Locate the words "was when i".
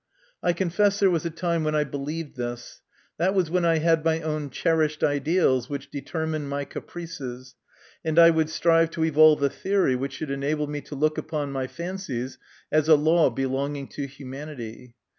3.35-3.77